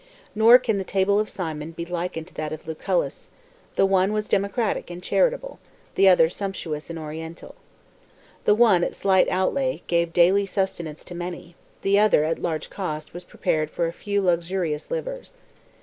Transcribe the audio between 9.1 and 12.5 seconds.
outlay, gave daily sus tenance to many; the other, at